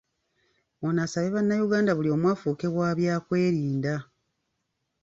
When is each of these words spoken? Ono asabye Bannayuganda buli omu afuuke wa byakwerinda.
Ono 0.85 0.99
asabye 1.05 1.33
Bannayuganda 1.35 1.91
buli 1.97 2.09
omu 2.15 2.25
afuuke 2.33 2.67
wa 2.77 2.89
byakwerinda. 2.97 3.95